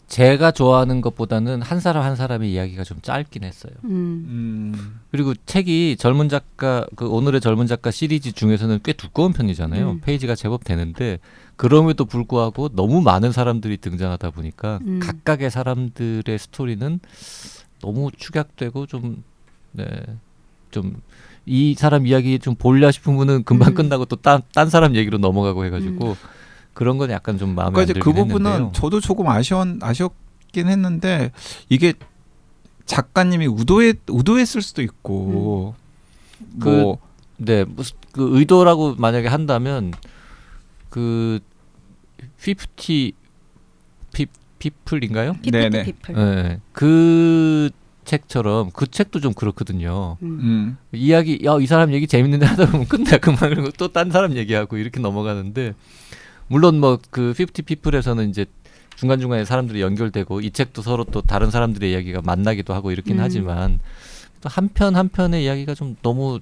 [0.09, 3.71] 제가 좋아하는 것보다는 한 사람 한 사람의 이야기가 좀 짧긴 했어요.
[3.85, 3.89] 음,
[4.27, 9.91] 음, 그리고 책이 젊은 작가 그 오늘의 젊은 작가 시리즈 중에서는 꽤 두꺼운 편이잖아요.
[9.91, 10.01] 음.
[10.01, 11.19] 페이지가 제법 되는데
[11.55, 14.99] 그럼에도 불구하고 너무 많은 사람들이 등장하다 보니까 음.
[14.99, 16.99] 각각의 사람들의 스토리는
[17.81, 19.23] 너무 축약되고 좀
[19.71, 19.85] 네.
[20.71, 21.01] 좀
[21.49, 23.73] 이 사람 이야기 좀 볼려 싶으면은 금방 음.
[23.73, 26.15] 끝나고 또 딴 딴 사람 얘기로 넘어가고 해가지고
[26.79, 28.71] 그런 건 약간 좀 마음에 그러니까 안 이제 들긴 그 부분은 했는데요.
[28.73, 31.33] 저도 조금 아쉬웠 아쉬웠긴 했는데
[31.67, 31.91] 이게
[32.85, 35.75] 작가님이 의도했 의도했을 수도 있고
[36.39, 36.59] 음.
[36.61, 36.97] 그뭐
[37.35, 39.91] 네, 무슨 그 의도라고 만약에 한다면
[40.89, 41.39] 그
[42.41, 43.11] 피프티
[44.13, 44.25] 피
[44.59, 45.33] 피플인가요?
[45.83, 46.15] 피플.
[46.15, 47.71] 네, 그
[48.05, 50.15] 책처럼 그 책도 좀 그렇거든요.
[50.21, 50.39] 음.
[50.41, 50.77] 음.
[50.93, 54.77] 이야기 야 이 사람 얘기 재밌는데 하다 보면 끝나 그만 그리고 또 딴 사람 얘기하고
[54.77, 55.73] 이렇게 넘어가는데
[56.49, 58.45] 물론 뭐 그 피프티 피플에서는 이제
[58.95, 63.23] 중간 중간에 사람들이 연결되고 이 책도 서로 또 다른 사람들의 이야기가 만나기도 하고 이렇긴 음.
[63.23, 63.79] 하지만
[64.41, 66.39] 또 한편 한 편의 이야기가 좀 너무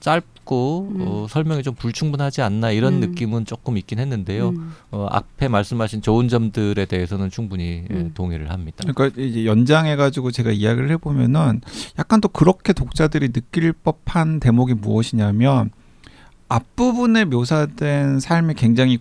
[0.00, 1.00] 짧고 음.
[1.02, 3.00] 어, 설명이 좀 불충분하지 않나 이런 음.
[3.00, 4.48] 느낌은 조금 있긴 했는데요.
[4.48, 4.72] 음.
[4.90, 8.10] 어, 앞에 말씀하신 좋은 점들에 대해서는 충분히 예, 음.
[8.14, 8.84] 동의를 합니다.
[8.92, 11.60] 그러니까 이제 연장해 가지고 제가 이야기를 해보면은
[11.98, 15.70] 약간 또 그렇게 독자들이 느낄 법한 대목이 무엇이냐면
[16.48, 18.98] 앞부분에 묘사된 삶이 굉장히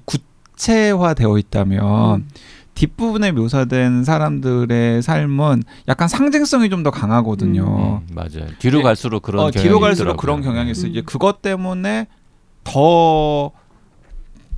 [0.66, 2.30] 구체화되어 있다면 음.
[2.76, 8.02] 뒷부분에 묘사된 사람들의 삶은 약간 상징성이 좀 더 강하거든요.
[8.02, 8.48] 음, 맞아요.
[8.60, 8.84] 뒤로 예.
[8.84, 10.18] 갈수록 그런 어, 경향이 뒤로 갈수록 있더라고요.
[10.18, 10.88] 그런 경향이 있어요.
[10.88, 10.92] 음.
[10.92, 12.08] 이제 그것 때문에
[12.64, 13.52] 더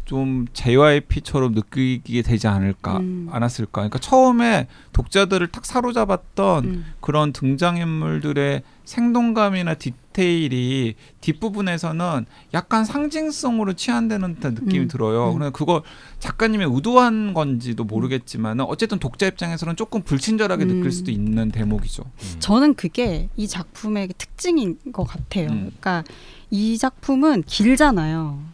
[0.06, 3.30] 좀 JYP처럼 느끼게 되지 않을까 음.
[3.32, 3.72] 않았을까.
[3.72, 6.86] 그러니까 처음에 독자들을 탁 사로잡았던 음.
[7.00, 9.76] 그런 등장인물들의 생동감이나
[10.14, 14.88] 디테일이 뒷부분에서는 약간 상징성으로 치환되는 듯한 느낌이 음.
[14.88, 15.30] 들어요.
[15.30, 15.34] 음.
[15.34, 15.82] 그러니까 그걸
[16.20, 20.92] 작가님이 의도한 건지도 모르겠지만 어쨌든 독자 입장에서는 조금 불친절하게 느낄 음.
[20.92, 22.04] 수도 있는 대목이죠.
[22.04, 22.36] 음.
[22.40, 25.48] 저는 그게 이 작품의 특징인 것 같아요.
[25.48, 25.72] 음.
[25.80, 26.04] 그러니까
[26.50, 28.53] 이 작품은 길잖아요.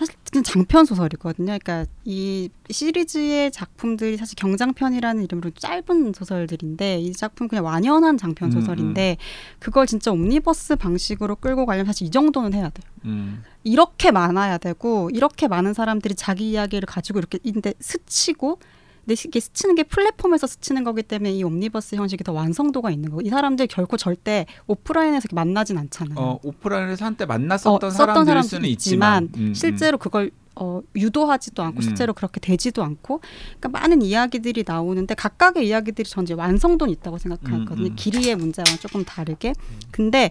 [0.00, 1.58] 사실 장편 소설이거든요.
[1.58, 8.52] 그러니까 이 시리즈의 작품들이 사실 경장편이라는 이름으로 짧은 소설들인데 이 작품 그냥 완연한 장편 음,
[8.52, 9.18] 소설인데
[9.58, 12.90] 그걸 진짜 옴니버스 방식으로 끌고 가려면 사실 이 정도는 해야 돼요.
[13.04, 13.42] 음.
[13.62, 18.58] 이렇게 많아야 되고 이렇게 많은 사람들이 자기 이야기를 가지고 이렇게 인데 스치고
[19.04, 23.22] 근데 이게 스치는 게 플랫폼에서 스치는 거기 때문에 이 옴니버스 형식이 더 완성도가 있는 거고
[23.22, 26.18] 이 사람들 결코 절대 오프라인에서 만나진 않잖아요.
[26.18, 31.78] 어, 오프라인에서 한때 만났었던 어, 사람도 수는 있지만, 있지만, 음, 실제로 그걸 어, 유도하지도 않고
[31.78, 31.82] 음.
[31.82, 33.20] 실제로 그렇게 되지도 않고
[33.58, 37.86] 그러니까 많은 이야기들이 나오는데 각각의 이야기들이 전 이제 완성도는 있다고 생각하거든요.
[37.86, 37.96] 음, 음.
[37.96, 39.54] 길이의 문제와는 조금 다르게.
[39.90, 40.30] 근데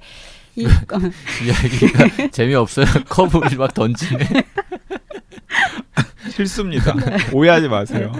[0.55, 0.69] 이 어,
[1.45, 2.85] 이야기가 재미없어요.
[3.09, 4.27] 커브를 막 던지네.
[6.25, 6.95] 음, 실수입니다.
[7.33, 8.11] 오해하지 마세요.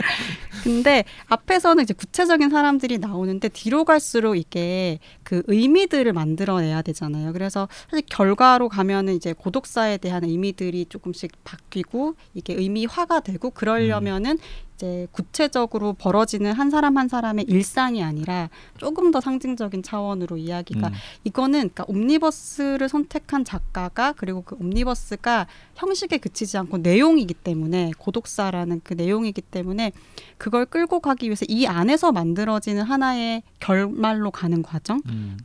[0.64, 7.32] 근데 앞에서는 이제 구체적인 사람들이 나오는데 뒤로 갈수록 이게 그 의미들을 만들어내야 되잖아요.
[7.34, 14.38] 그래서 사실 결과로 가면은 이제 고독사에 대한 의미들이 조금씩 바뀌고 이게 의미화가 되고 그러려면은
[14.80, 20.94] 이제 구체적으로 벌어지는 한 사람 한 사람의 일상이 아니라 조금 더 상징적인 차원으로 이야기가 음.
[21.26, 28.94] 이거는 그러니까 옴니버스를 선택한 작가가 그리고 그 옴니버스가 형식에 그치지 않고 내용이기 때문에 고독사라는 그
[28.94, 29.92] 내용이기 때문에
[30.38, 35.38] 그걸 끌고 가기 위해서 이 안에서 만들어지는 하나의 결말로 가는 과정 음.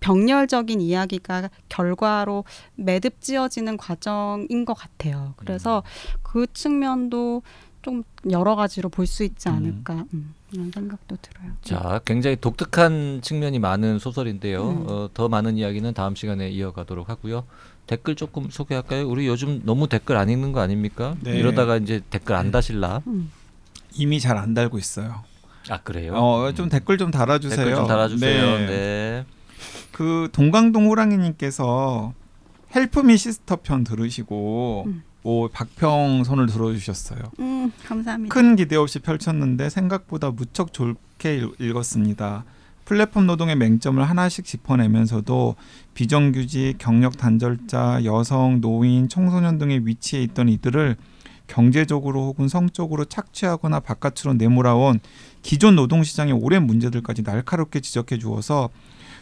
[0.00, 5.34] 병렬적인 이야기가 결과로 매듭 지어지는 과정인 것 같아요.
[5.36, 5.82] 그래서
[6.22, 7.42] 그 측면도
[7.82, 9.54] 좀 여러 가지로 볼 수 있지 음.
[9.54, 11.52] 않을까 음, 이런 생각도 들어요.
[11.62, 14.68] 자, 굉장히 독특한 측면이 많은 소설인데요.
[14.68, 14.84] 음.
[14.88, 17.44] 어, 더 많은 이야기는 다음 시간에 이어가도록 하고요.
[17.86, 19.08] 댓글 조금 소개할까요?
[19.08, 21.16] 우리 요즘 너무 댓글 안 읽는 거 아닙니까?
[21.20, 21.38] 네.
[21.38, 23.02] 이러다가 이제 댓글 안 다실라.
[23.06, 23.32] 음.
[23.94, 25.24] 이미 잘 안 달고 있어요.
[25.68, 26.14] 아 그래요?
[26.14, 26.68] 어, 좀 음.
[26.68, 27.56] 댓글 좀 달아주세요.
[27.56, 28.58] 댓글 좀 달아주세요.
[28.58, 28.66] 네.
[28.66, 29.26] 네.
[29.92, 32.12] 그 동강동 호랑이님께서
[32.74, 35.02] 헬프미 시스터 편 들으시고 음.
[35.22, 37.18] 오 박평 손을 들어주셨어요.
[37.40, 38.32] 음, 감사합니다.
[38.34, 42.44] 큰 기대 없이 펼쳤는데 생각보다 무척 좋게 읽- 읽었습니다.
[42.86, 45.54] 플랫폼 노동의 맹점을 하나씩 짚어내면서도
[45.94, 50.96] 비정규직, 경력 단절자, 여성, 노인, 청소년 등의 위치에 있던 이들을
[51.46, 55.00] 경제적으로 혹은 성적으로 착취하거나 바깥으로 내몰아온
[55.42, 58.70] 기존 노동시장의 오랜 문제들까지 날카롭게 지적해 주어서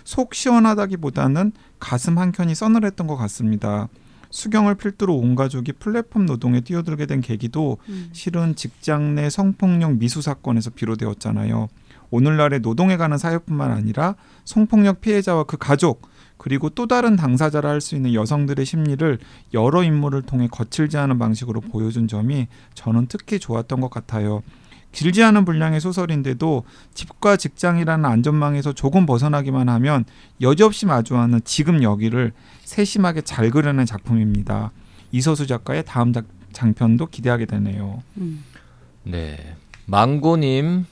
[0.05, 3.89] 속 시원하다기보다는 가슴 한켠이 서늘했던 것 같습니다.
[4.31, 8.11] 수경을 필두로 온 가족이 플랫폼 노동에 뛰어들게 된 계기도 음.
[8.12, 11.69] 실은 직장 내 성폭력 미수 사건에서 비롯되었잖아요.
[12.11, 14.14] 오늘날의 노동에 관한 사회뿐만 아니라
[14.45, 19.19] 성폭력 피해자와 그 가족 그리고 또 다른 당사자라 할 수 있는 여성들의 심리를
[19.55, 24.43] 여러 인물을 통해 거칠지 않은 방식으로 보여준 점이 저는 특히 좋았던 것 같아요.
[24.92, 30.05] 길지 않은 분량의 소설인데도 집과 직장이라는 안전망에서 조금 벗어나기만 하면
[30.40, 32.33] 여지없이 마주하는 지금 여기를
[32.64, 34.72] 세심하게 잘 그려낸 작품입니다.
[35.12, 38.03] 이서수 작가의 다음 작, 장편도 기대하게 되네요.
[38.16, 38.44] 음.
[39.05, 39.57] 네.
[39.87, 40.87] 망고님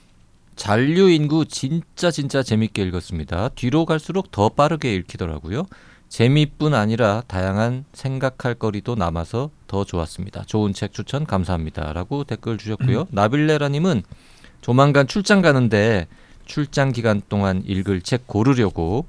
[0.56, 3.50] 잔류 인구 진짜 진짜 재밌게 읽었습니다.
[3.50, 5.66] 뒤로 갈수록 더 빠르게 읽히더라고요.
[6.08, 10.44] 재미뿐 아니라 다양한 생각할 거리도 남아서 더 좋았습니다.
[10.46, 13.06] 좋은 책 추천 감사합니다라고 댓글 주셨고요.
[13.10, 14.02] 나빌레라님은
[14.60, 16.06] 조만간 출장 가는데
[16.44, 19.06] 출장 기간 동안 읽을 책 고르려고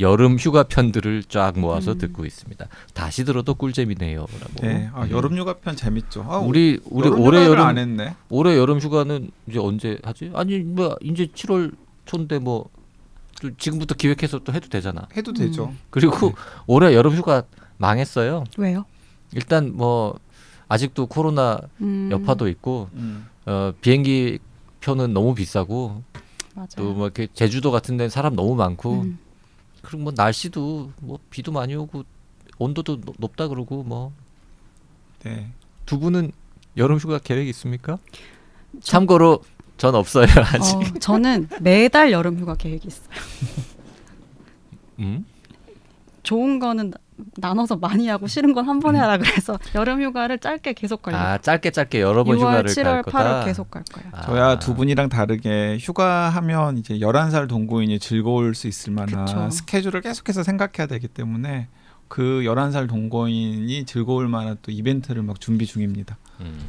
[0.00, 1.98] 여름 휴가 편들을 쫙 모아서 음.
[1.98, 2.66] 듣고 있습니다.
[2.94, 4.54] 다시 들어도 꿀잼이네요라고.
[4.62, 5.10] 네, 아, 음.
[5.10, 6.24] 여름 휴가 편 재밌죠.
[6.28, 8.14] 아, 우리 우리 여름 올해 여름 안 했네.
[8.28, 10.30] 올해 여름 휴가는 이제 언제 하지?
[10.34, 11.74] 아니 뭐 이제 7월
[12.06, 12.70] 초인데 뭐또
[13.56, 15.08] 지금부터 기획해서 또 해도 되잖아.
[15.16, 15.66] 해도 되죠.
[15.66, 15.78] 음.
[15.90, 16.34] 그리고 네.
[16.66, 17.42] 올해 여름 휴가
[17.78, 18.44] 망했어요.
[18.56, 18.84] 왜요?
[19.32, 20.18] 일단 뭐
[20.68, 22.08] 아직도 코로나 음.
[22.12, 23.26] 여파도 있고 음.
[23.46, 24.38] 어, 비행기
[24.80, 26.02] 표는 너무 비싸고.
[26.76, 29.18] 또 뭐 이렇게 제주도 같은 데는 사람 너무 많고 음.
[29.80, 32.04] 그리고 뭐 날씨도 뭐 비도 많이 오고
[32.58, 34.12] 온도도 높- 높다 그러고 뭐두
[35.24, 35.50] 네.
[35.86, 36.30] 분은
[36.76, 37.98] 여름 휴가 계획 있습니까?
[38.82, 39.42] 저- 참고로
[39.82, 40.76] 전 없어요 아직.
[40.76, 43.08] 어, 저는 매달 여름 휴가 계획이 있어요.
[45.00, 45.24] 음?
[46.22, 46.98] 좋은 거는 나-
[47.36, 51.20] 나눠서 많이 하고 싫은 건 한 번에 하라 그래서 여름 휴가를 짧게 계속 가려고.
[51.20, 53.40] 아 짧게 짧게 여러 번 6월, 휴가를 7월, 갈 거다.
[53.40, 54.08] 8월 계속 갈 거예요.
[54.12, 54.20] 아.
[54.22, 59.50] 저야 두 분이랑 다르게 휴가하면 이제 11살 동거인이 즐거울 수 있을 만한 그쵸.
[59.50, 61.66] 스케줄을 계속해서 생각해야 되기 때문에
[62.06, 66.18] 그 11살 동거인이 즐거울 만한 또 이벤트를 막 준비 중입니다.
[66.40, 66.60] 음.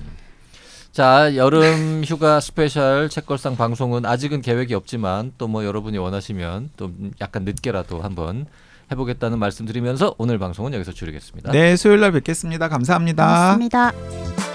[0.93, 7.43] 자 여름 휴가 스페셜 책걸상 방송은 아직은 계획이 없지만 또 뭐 여러분이 원하시면 또 약간
[7.43, 8.45] 늦게라도 한번
[8.91, 11.51] 해보겠다는 말씀드리면서 오늘 방송은 여기서 줄이겠습니다.
[11.51, 12.69] 네, 수요일 날 뵙겠습니다.
[12.69, 13.57] 감사합니다.
[13.57, 14.52] 고맙습니다.